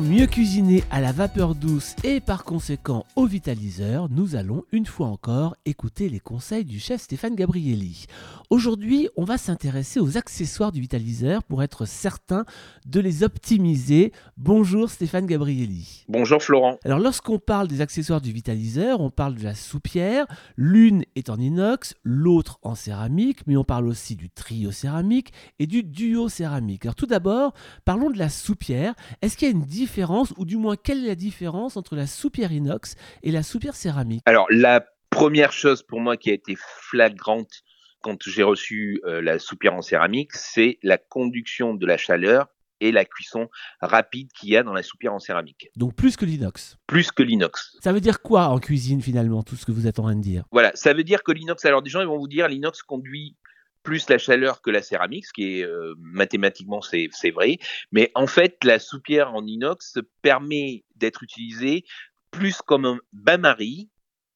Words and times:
mieux 0.00 0.26
cuisiner 0.26 0.84
à 0.90 1.00
la 1.00 1.12
vapeur 1.12 1.54
douce 1.54 1.96
et 2.04 2.20
par 2.20 2.44
conséquent 2.44 3.06
au 3.16 3.24
vitaliseur, 3.24 4.08
nous 4.10 4.36
allons 4.36 4.64
une 4.72 4.84
fois 4.84 5.06
encore 5.06 5.56
écouter 5.64 6.08
les 6.08 6.20
conseils 6.20 6.64
du 6.64 6.78
chef 6.78 7.00
Stéphane 7.00 7.34
Gabrielli. 7.34 8.06
Aujourd'hui, 8.50 9.08
on 9.16 9.24
va 9.24 9.38
s'intéresser 9.38 10.00
aux 10.00 10.18
accessoires 10.18 10.72
du 10.72 10.80
vitaliseur 10.80 11.42
pour 11.44 11.62
être 11.62 11.86
certain 11.86 12.44
de 12.84 13.00
les 13.00 13.22
optimiser. 13.22 14.12
Bonjour 14.36 14.90
Stéphane 14.90 15.26
Gabrielli. 15.26 16.04
Bonjour 16.08 16.42
Florent. 16.42 16.78
Alors 16.84 16.98
lorsqu'on 16.98 17.38
parle 17.38 17.68
des 17.68 17.80
accessoires 17.80 18.20
du 18.20 18.32
vitaliseur, 18.32 19.00
on 19.00 19.10
parle 19.10 19.36
de 19.36 19.44
la 19.44 19.54
soupière. 19.54 20.26
L'une 20.56 21.04
est 21.16 21.30
en 21.30 21.38
inox, 21.38 21.94
l'autre 22.02 22.58
en 22.62 22.74
céramique, 22.74 23.46
mais 23.46 23.56
on 23.56 23.64
parle 23.64 23.88
aussi 23.88 24.16
du 24.16 24.28
trio 24.28 24.70
céramique 24.70 25.32
et 25.58 25.66
du 25.66 25.82
duo 25.82 26.28
céramique. 26.28 26.84
Alors 26.84 26.94
tout 26.94 27.06
d'abord, 27.06 27.54
parlons 27.84 28.10
de 28.10 28.18
la 28.18 28.28
soupière. 28.28 28.94
Est-ce 29.22 29.36
qu'il 29.36 29.46
y 29.46 29.52
a 29.52 29.54
une 29.54 29.64
différence, 29.64 30.34
ou 30.36 30.44
du 30.44 30.56
moins 30.56 30.74
quelle 30.74 31.04
est 31.04 31.06
la 31.06 31.14
différence 31.14 31.76
entre 31.76 31.94
la 31.94 32.08
soupière 32.08 32.50
inox 32.50 32.96
et 33.22 33.30
la 33.30 33.44
soupière 33.44 33.76
céramique? 33.76 34.20
Alors 34.26 34.48
la 34.50 34.84
première 35.10 35.52
chose 35.52 35.84
pour 35.84 36.00
moi 36.00 36.16
qui 36.16 36.30
a 36.30 36.32
été 36.32 36.56
flagrante 36.58 37.62
quand 38.00 38.20
j'ai 38.26 38.42
reçu 38.42 39.00
euh, 39.04 39.22
la 39.22 39.38
soupière 39.38 39.74
en 39.74 39.82
céramique, 39.82 40.32
c'est 40.32 40.80
la 40.82 40.98
conduction 40.98 41.74
de 41.74 41.86
la 41.86 41.96
chaleur 41.96 42.48
et 42.80 42.90
la 42.90 43.04
cuisson 43.04 43.48
rapide 43.80 44.32
qu'il 44.32 44.48
y 44.48 44.56
a 44.56 44.64
dans 44.64 44.72
la 44.72 44.82
soupière 44.82 45.14
en 45.14 45.20
céramique. 45.20 45.68
Donc 45.76 45.94
plus 45.94 46.16
que 46.16 46.24
l'inox? 46.24 46.78
Plus 46.88 47.12
que 47.12 47.22
l'inox. 47.22 47.76
Ça 47.80 47.92
veut 47.92 48.00
dire 48.00 48.22
quoi 48.22 48.48
en 48.48 48.58
cuisine 48.58 49.00
finalement, 49.00 49.44
tout 49.44 49.54
ce 49.54 49.64
que 49.64 49.70
vous 49.70 49.86
êtes 49.86 50.00
en 50.00 50.02
train 50.02 50.16
de 50.16 50.20
dire? 50.20 50.42
Voilà, 50.50 50.72
ça 50.74 50.92
veut 50.92 51.04
dire 51.04 51.22
que 51.22 51.30
l'inox, 51.30 51.64
alors 51.64 51.82
des 51.82 51.90
gens 51.90 52.00
ils 52.00 52.08
vont 52.08 52.18
vous 52.18 52.26
dire 52.26 52.48
l'inox 52.48 52.82
conduit 52.82 53.36
plus 53.82 54.08
la 54.08 54.18
chaleur 54.18 54.62
que 54.62 54.70
la 54.70 54.82
céramique, 54.82 55.26
ce 55.26 55.32
qui 55.32 55.58
est 55.58 55.64
euh, 55.64 55.94
mathématiquement 55.98 56.80
c'est 56.82 57.30
vrai, 57.30 57.58
mais 57.90 58.10
en 58.14 58.26
fait 58.26 58.62
la 58.64 58.78
soupière 58.78 59.34
en 59.34 59.46
inox 59.46 59.98
permet 60.22 60.84
d'être 60.96 61.22
utilisée 61.22 61.84
plus 62.30 62.62
comme 62.62 62.86
un 62.86 62.98
bain-marie 63.12 63.90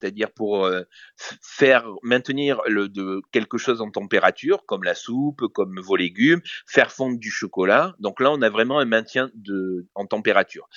c'est-à-dire 0.00 0.30
pour 0.30 0.66
euh, 0.66 0.82
faire 1.16 1.84
maintenir 2.02 2.60
le, 2.66 2.88
de 2.88 3.20
quelque 3.32 3.58
chose 3.58 3.80
en 3.80 3.90
température, 3.90 4.64
comme 4.66 4.84
la 4.84 4.94
soupe, 4.94 5.46
comme 5.52 5.80
vos 5.80 5.96
légumes, 5.96 6.40
faire 6.66 6.92
fondre 6.92 7.18
du 7.18 7.30
chocolat. 7.30 7.94
Donc 7.98 8.20
là, 8.20 8.30
on 8.30 8.40
a 8.42 8.48
vraiment 8.48 8.78
un 8.78 8.84
maintien 8.84 9.30
de, 9.34 9.86
en 9.94 10.06
température. 10.06 10.68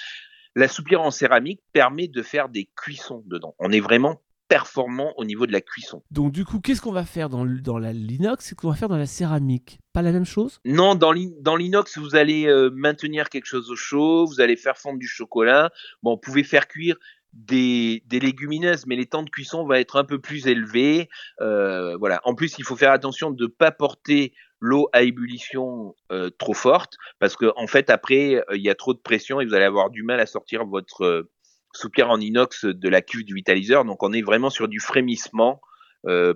La 0.55 0.67
soupière 0.67 1.01
en 1.01 1.11
céramique 1.11 1.61
permet 1.71 2.07
de 2.07 2.21
faire 2.23 2.49
des 2.49 2.69
cuissons 2.75 3.23
dedans. 3.25 3.55
On 3.59 3.71
est 3.71 3.79
vraiment 3.79 4.21
performant 4.51 5.13
au 5.15 5.23
niveau 5.23 5.47
de 5.47 5.53
la 5.53 5.61
cuisson. 5.61 6.03
Donc 6.11 6.33
du 6.33 6.43
coup, 6.43 6.59
qu'est-ce 6.59 6.81
qu'on 6.81 6.91
va 6.91 7.05
faire 7.05 7.29
dans, 7.29 7.45
dans 7.45 7.77
l'inox? 7.77 8.51
Et 8.51 8.55
qu'on 8.55 8.69
va 8.69 8.75
faire 8.75 8.89
dans 8.89 8.97
la 8.97 9.05
céramique? 9.05 9.79
Pas 9.93 10.01
la 10.01 10.11
même 10.11 10.25
chose? 10.25 10.59
Non, 10.65 10.93
dans 10.93 11.13
l'inox, 11.13 11.97
vous 11.97 12.17
allez 12.17 12.47
euh, 12.47 12.69
maintenir 12.73 13.29
quelque 13.29 13.45
chose 13.45 13.71
au 13.71 13.77
chaud, 13.77 14.25
vous 14.25 14.41
allez 14.41 14.57
faire 14.57 14.77
fondre 14.77 14.99
du 14.99 15.07
chocolat. 15.07 15.71
Bon, 16.03 16.15
vous 16.15 16.17
pouvez 16.17 16.43
faire 16.43 16.67
cuire 16.67 16.97
des, 17.31 18.03
légumineuses, 18.11 18.85
mais 18.87 18.97
les 18.97 19.05
temps 19.05 19.23
de 19.23 19.29
cuisson 19.29 19.63
vont 19.63 19.75
être 19.75 19.95
un 19.95 20.03
peu 20.03 20.19
plus 20.19 20.47
élevés. 20.47 21.07
Euh, 21.39 21.95
voilà. 21.95 22.19
En 22.25 22.35
plus, 22.35 22.57
il 22.57 22.65
faut 22.65 22.75
faire 22.75 22.91
attention 22.91 23.31
de 23.31 23.45
ne 23.45 23.47
pas 23.47 23.71
porter 23.71 24.33
l'eau 24.59 24.89
à 24.91 25.03
ébullition 25.03 25.95
euh, 26.11 26.29
trop 26.29 26.53
forte, 26.53 26.95
parce 27.19 27.37
que 27.37 27.53
en 27.55 27.67
fait, 27.67 27.89
après, 27.89 28.35
euh, 28.35 28.57
il 28.57 28.61
y 28.61 28.69
a 28.69 28.75
trop 28.75 28.93
de 28.93 28.99
pression 28.99 29.39
et 29.39 29.45
vous 29.45 29.53
allez 29.53 29.63
avoir 29.63 29.91
du 29.91 30.03
mal 30.03 30.19
à 30.19 30.25
sortir 30.25 30.65
votre 30.65 31.25
soupière 31.73 32.09
en 32.09 32.19
inox 32.19 32.65
de 32.65 32.89
la 32.89 33.01
cuve 33.01 33.23
du 33.23 33.33
vitaliseur. 33.33 33.85
Donc, 33.85 34.03
on 34.03 34.13
est 34.13 34.21
vraiment 34.21 34.49
sur 34.49 34.67
du 34.67 34.79
frémissement. 34.79 35.61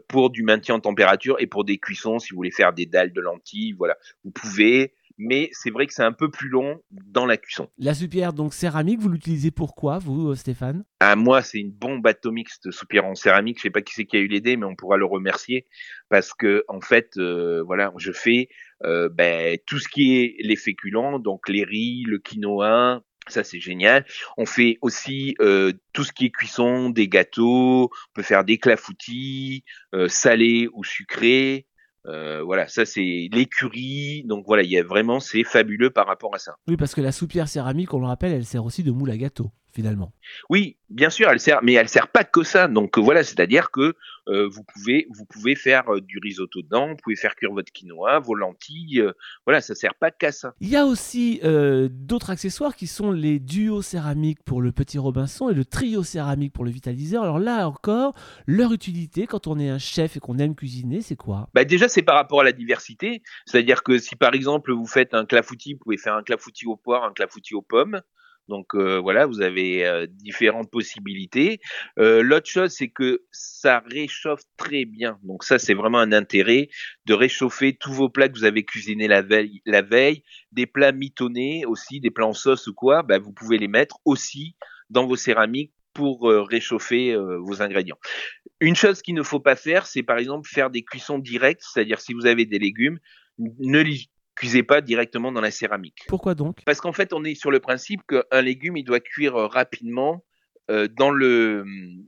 pour 0.07 0.29
du 0.29 0.43
maintien 0.43 0.75
en 0.75 0.79
température 0.79 1.37
et 1.39 1.47
pour 1.47 1.65
des 1.65 1.79
cuissons, 1.79 2.19
si 2.19 2.29
vous 2.31 2.35
voulez 2.35 2.51
faire 2.51 2.71
des 2.73 2.85
dalles 2.85 3.13
de 3.13 3.21
lentilles, 3.21 3.73
voilà, 3.73 3.97
vous 4.23 4.29
pouvez 4.29 4.93
mais 5.17 5.49
c'est 5.53 5.69
vrai 5.69 5.87
que 5.87 5.93
c'est 5.93 6.03
un 6.03 6.11
peu 6.11 6.29
plus 6.29 6.49
long 6.49 6.81
dans 6.91 7.25
la 7.25 7.37
cuisson. 7.37 7.69
La 7.77 7.93
soupière 7.93 8.33
donc 8.33 8.53
céramique, 8.53 8.99
vous 8.99 9.09
l'utilisez 9.09 9.51
pourquoi, 9.51 9.99
vous, 9.99 10.29
euh, 10.29 10.35
Stéphane? 10.35 10.83
Ah, 10.99 11.15
Moi, 11.15 11.41
c'est 11.41 11.59
une 11.59 11.71
bombe 11.71 12.05
atomique, 12.05 12.49
cette 12.49 12.71
soupière 12.71 13.05
en 13.05 13.15
céramique. 13.15 13.57
Je 13.57 13.63
sais 13.63 13.69
pas 13.69 13.81
qui 13.81 13.93
c'est 13.93 14.05
qui 14.05 14.17
a 14.17 14.19
eu 14.19 14.27
l'idée, 14.27 14.57
mais 14.57 14.65
on 14.65 14.75
pourra 14.75 14.97
le 14.97 15.05
remercier 15.05 15.65
parce 16.09 16.33
que 16.33 16.63
en 16.67 16.81
fait, 16.81 17.17
euh, 17.17 17.63
voilà, 17.63 17.93
je 17.97 18.11
fais 18.11 18.49
euh, 18.83 19.09
ben, 19.09 19.57
tout 19.65 19.79
ce 19.79 19.87
qui 19.87 20.17
est 20.17 20.35
les 20.39 20.55
féculents, 20.55 21.19
donc 21.19 21.47
les 21.49 21.63
riz, 21.63 22.03
le 22.03 22.19
quinoa, 22.19 23.01
ça 23.27 23.43
c'est 23.43 23.59
génial. 23.59 24.05
On 24.37 24.45
fait 24.45 24.77
aussi 24.81 25.35
euh, 25.41 25.73
tout 25.93 26.03
ce 26.03 26.11
qui 26.11 26.25
est 26.25 26.31
cuisson, 26.31 26.89
des 26.89 27.07
gâteaux, 27.07 27.85
on 27.85 28.13
peut 28.13 28.23
faire 28.23 28.43
des 28.43 28.57
clafoutis, 28.57 29.63
euh, 29.93 30.07
salés 30.07 30.67
ou 30.73 30.83
sucrés. 30.83 31.67
Euh, 32.07 32.43
voilà, 32.43 32.67
ça 32.67 32.85
c'est 32.85 33.29
l'écurie. 33.31 34.23
Donc 34.25 34.45
voilà, 34.45 34.63
il 34.63 34.69
y 34.69 34.77
a 34.77 34.83
vraiment, 34.83 35.19
c'est 35.19 35.43
fabuleux 35.43 35.89
par 35.89 36.05
rapport 36.05 36.35
à 36.35 36.39
ça. 36.39 36.55
Oui, 36.67 36.77
parce 36.77 36.93
que 36.93 37.01
la 37.01 37.11
soupière 37.11 37.47
céramique, 37.47 37.93
on 37.93 37.99
le 37.99 38.05
rappelle, 38.05 38.31
elle 38.31 38.45
sert 38.45 38.63
aussi 38.63 38.83
de 38.83 38.91
moule 38.91 39.11
à 39.11 39.17
gâteau 39.17 39.51
finalement. 39.75 40.13
Oui, 40.49 40.77
bien 40.89 41.09
sûr, 41.09 41.29
elle 41.29 41.39
sert, 41.39 41.59
mais 41.61 41.73
elle 41.73 41.89
sert 41.89 42.07
pas 42.07 42.23
que 42.23 42.43
ça. 42.43 42.67
Donc 42.67 42.97
voilà, 42.97 43.23
c'est-à-dire 43.23 43.71
que 43.71 43.93
euh, 44.27 44.47
vous 44.47 44.63
pouvez 44.63 45.07
vous 45.11 45.25
pouvez 45.25 45.55
faire 45.55 45.93
euh, 45.93 46.01
du 46.01 46.17
risotto 46.19 46.61
dedans, 46.61 46.89
vous 46.89 46.95
pouvez 46.95 47.15
faire 47.15 47.35
cuire 47.35 47.51
votre 47.51 47.71
quinoa, 47.71 48.19
vos 48.19 48.33
lentilles. 48.33 49.01
Euh, 49.01 49.11
voilà, 49.45 49.61
ça 49.61 49.75
sert 49.75 49.93
pas 49.95 50.09
qu'à 50.11 50.31
ça. 50.31 50.55
Il 50.61 50.69
y 50.69 50.77
a 50.77 50.85
aussi 50.85 51.41
d'autres 51.89 52.29
accessoires 52.29 52.75
qui 52.75 52.87
sont 52.87 53.11
les 53.11 53.39
duos 53.39 53.81
céramiques 53.81 54.43
pour 54.43 54.61
le 54.61 54.71
petit 54.71 54.97
Robinson 54.97 55.49
et 55.49 55.53
le 55.53 55.65
trio 55.65 56.03
céramique 56.03 56.53
pour 56.53 56.63
le 56.63 56.71
vitaliseur. 56.71 57.23
Alors 57.23 57.39
là 57.39 57.67
encore, 57.67 58.13
leur 58.47 58.71
utilité 58.71 59.27
quand 59.27 59.47
on 59.47 59.59
est 59.59 59.69
un 59.69 59.77
chef 59.77 60.15
et 60.15 60.19
qu'on 60.19 60.37
aime 60.37 60.55
cuisiner, 60.55 61.01
c'est 61.01 61.15
quoi? 61.15 61.49
Bah 61.53 61.65
Déjà, 61.65 61.89
c'est 61.89 62.03
par 62.03 62.15
rapport 62.15 62.41
à 62.41 62.43
la 62.43 62.53
diversité. 62.53 63.21
C'est-à-dire 63.45 63.83
que 63.83 63.97
si 63.97 64.15
par 64.15 64.33
exemple 64.33 64.71
vous 64.71 64.87
faites 64.87 65.13
un 65.13 65.25
clafoutis, 65.25 65.73
vous 65.73 65.79
pouvez 65.79 65.97
faire 65.97 66.15
un 66.15 66.23
clafoutis 66.23 66.67
aux 66.67 66.77
poires, 66.77 67.03
un 67.03 67.11
clafoutis 67.11 67.53
aux 67.55 67.61
pommes. 67.61 68.01
Donc 68.47 68.75
euh, 68.75 68.99
voilà, 68.99 69.25
vous 69.25 69.41
avez 69.41 69.85
euh, 69.85 70.05
différentes 70.07 70.69
possibilités. 70.69 71.59
Euh, 71.99 72.21
l'autre 72.21 72.49
chose, 72.49 72.71
c'est 72.71 72.89
que 72.89 73.23
ça 73.31 73.83
réchauffe 73.87 74.43
très 74.57 74.85
bien. 74.85 75.19
Donc 75.23 75.43
ça, 75.43 75.57
c'est 75.57 75.73
vraiment 75.73 75.99
un 75.99 76.11
intérêt 76.11 76.69
de 77.05 77.13
réchauffer 77.13 77.75
tous 77.75 77.93
vos 77.93 78.09
plats 78.09 78.29
que 78.29 78.37
vous 78.37 78.45
avez 78.45 78.63
cuisinés 78.63 79.07
la 79.07 79.21
veille, 79.21 80.23
des 80.51 80.65
plats 80.65 80.91
mitonnés 80.91 81.65
aussi, 81.65 81.99
des 81.99 82.11
plats 82.11 82.27
en 82.27 82.33
sauce 82.33 82.67
ou 82.67 82.73
quoi. 82.73 83.03
Ben, 83.03 83.19
vous 83.21 83.33
pouvez 83.33 83.57
les 83.57 83.67
mettre 83.67 83.97
aussi 84.05 84.55
dans 84.89 85.07
vos 85.07 85.15
céramiques 85.15 85.73
pour 85.93 86.29
réchauffer 86.29 87.15
vos 87.15 87.61
ingrédients. 87.61 87.97
Une 88.59 88.75
chose 88.75 89.01
qu'il 89.01 89.15
ne 89.15 89.23
faut 89.23 89.39
pas 89.39 89.55
faire, 89.55 89.87
c'est 89.87 90.03
par 90.03 90.17
exemple 90.17 90.47
faire 90.47 90.69
des 90.69 90.83
cuissons 90.83 91.19
directes, 91.19 91.63
c'est-à-dire 91.63 92.01
si 92.01 92.13
vous 92.13 92.25
avez 92.25 92.45
des 92.45 92.59
légumes, 92.59 92.99
ne 93.37 93.79
les 93.79 94.09
cuisez 94.35 94.63
pas 94.63 94.81
directement 94.81 95.31
dans 95.31 95.41
la 95.41 95.51
céramique. 95.51 96.05
Pourquoi 96.07 96.35
donc? 96.35 96.59
Parce 96.65 96.81
qu'en 96.81 96.93
fait, 96.93 97.13
on 97.13 97.23
est 97.23 97.35
sur 97.35 97.51
le 97.51 97.59
principe 97.59 98.01
qu'un 98.07 98.41
légume, 98.41 98.77
il 98.77 98.83
doit 98.83 98.99
cuire 98.99 99.35
euh, 99.35 99.47
rapidement 99.47 100.23
euh, 100.69 100.87
dans 100.87 101.11
le 101.11 101.63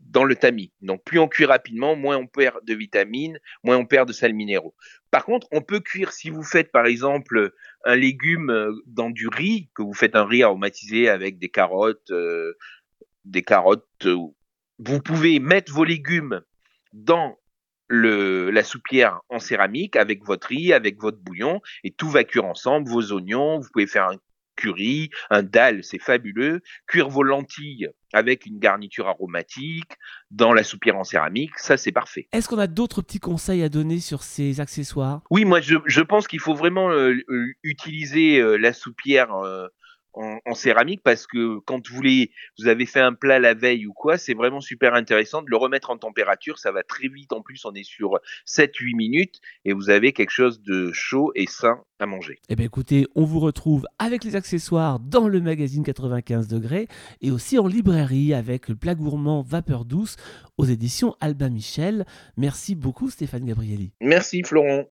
dans 0.09 0.23
le 0.23 0.35
tamis. 0.35 0.71
Donc 0.81 1.03
plus 1.03 1.19
on 1.19 1.27
cuit 1.27 1.45
rapidement, 1.45 1.95
moins 1.95 2.17
on 2.17 2.27
perd 2.27 2.63
de 2.65 2.73
vitamines, 2.73 3.39
moins 3.63 3.77
on 3.77 3.85
perd 3.85 4.07
de 4.07 4.13
sels 4.13 4.33
minéraux. 4.33 4.75
Par 5.11 5.25
contre, 5.25 5.47
on 5.51 5.61
peut 5.61 5.79
cuire 5.79 6.11
si 6.11 6.29
vous 6.29 6.43
faites 6.43 6.71
par 6.71 6.85
exemple 6.85 7.53
un 7.85 7.95
légume 7.95 8.49
euh, 8.49 8.71
dans 8.87 9.09
du 9.09 9.27
riz, 9.27 9.69
que 9.75 9.81
vous 9.81 9.93
faites 9.93 10.15
un 10.15 10.25
riz 10.25 10.43
aromatisé 10.43 11.07
avec 11.07 11.39
des 11.39 11.49
carottes, 11.49 12.11
des 13.25 13.43
carottes. 13.43 14.07
vous 14.79 15.01
pouvez 15.01 15.39
mettre 15.39 15.71
vos 15.71 15.83
légumes 15.83 16.41
dans 16.93 17.37
le, 17.87 18.49
la 18.49 18.63
soupière 18.63 19.21
en 19.29 19.39
céramique 19.39 19.95
avec 19.95 20.23
votre 20.25 20.47
riz, 20.47 20.73
avec 20.73 20.99
votre 20.99 21.17
bouillon, 21.19 21.61
et 21.83 21.91
tout 21.91 22.09
va 22.09 22.23
cuire 22.23 22.45
ensemble, 22.45 22.89
vos 22.89 23.11
oignons, 23.11 23.59
vous 23.59 23.69
pouvez 23.71 23.87
faire 23.87 24.09
un 24.09 24.17
curry, 24.57 25.09
un 25.29 25.43
dalle, 25.43 25.83
c'est 25.83 25.99
fabuleux, 25.99 26.61
cuire 26.87 27.09
vos 27.09 27.23
lentilles 27.23 27.89
avec 28.11 28.45
une 28.45 28.59
garniture 28.59 29.07
aromatique 29.07 29.91
dans 30.31 30.53
la 30.53 30.63
soupière 30.63 30.97
en 30.97 31.03
céramique, 31.03 31.57
ça 31.57 31.77
c'est 31.77 31.91
parfait. 31.91 32.27
Est-ce 32.33 32.49
qu'on 32.49 32.57
a 32.57 32.67
d'autres 32.67 33.01
petits 33.01 33.19
conseils 33.19 33.63
à 33.63 33.69
donner 33.69 33.99
sur 33.99 34.23
ces 34.23 34.59
accessoires? 34.59 35.21
Oui, 35.29 35.45
moi 35.45 35.61
je, 35.61 35.75
je 35.85 36.01
pense 36.01 36.27
qu'il 36.27 36.39
faut 36.39 36.55
vraiment 36.55 36.89
euh, 36.89 37.13
euh, 37.29 37.53
utiliser 37.63 38.39
euh, 38.39 38.57
la 38.57 38.73
soupière 38.73 39.29
en, 40.47 40.53
céramique 40.53 41.01
parce 41.03 41.27
que 41.27 41.59
quand 41.59 41.87
vous 41.87 41.95
voulez, 41.95 42.31
vous 42.59 42.67
avez 42.67 42.85
fait 42.85 42.99
un 42.99 43.13
plat 43.13 43.39
la 43.39 43.53
veille 43.53 43.85
ou 43.85 43.93
quoi, 43.93 44.17
c'est 44.17 44.33
vraiment 44.33 44.61
super 44.61 44.93
intéressant 44.93 45.41
de 45.41 45.49
le 45.49 45.57
remettre 45.57 45.89
en 45.89 45.97
température. 45.97 46.57
Ça 46.59 46.71
va 46.71 46.83
très 46.83 47.07
vite. 47.07 47.33
En 47.33 47.41
plus, 47.41 47.65
on 47.65 47.73
est 47.73 47.83
sur 47.83 48.19
7-8 48.47 48.95
minutes 48.95 49.39
et 49.65 49.73
vous 49.73 49.89
avez 49.89 50.13
quelque 50.13 50.31
chose 50.31 50.61
de 50.61 50.91
chaud 50.91 51.31
et 51.35 51.45
sain 51.47 51.81
à 51.99 52.05
manger. 52.05 52.39
Eh 52.49 52.55
bien, 52.55 52.65
écoutez, 52.65 53.07
on 53.15 53.23
vous 53.23 53.39
retrouve 53.39 53.87
avec 53.99 54.23
les 54.23 54.35
accessoires 54.35 54.99
dans 54.99 55.27
le 55.27 55.41
magazine 55.41 55.83
95 55.83 56.47
degrés 56.47 56.87
et 57.21 57.31
aussi 57.31 57.57
en 57.57 57.67
librairie 57.67 58.33
avec 58.33 58.67
le 58.67 58.75
plat 58.75 58.95
gourmand 58.95 59.41
Vapeur 59.41 59.85
douce 59.85 60.15
aux 60.57 60.65
éditions 60.65 61.15
Albin 61.19 61.49
Michel. 61.49 62.05
Merci 62.35 62.75
beaucoup, 62.75 63.09
Stéphane 63.09 63.45
Gabrielli. 63.45 63.91
Merci, 64.01 64.43
Florent. 64.43 64.85